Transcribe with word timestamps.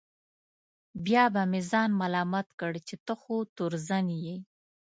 بیا 1.05 1.23
به 1.33 1.41
مې 1.51 1.61
ځان 1.71 1.89
ملامت 2.01 2.47
کړ 2.59 2.73
چې 2.87 2.95
ته 3.05 3.13
خو 3.21 3.35
تورزن 3.55 4.05
یې. 4.23 4.35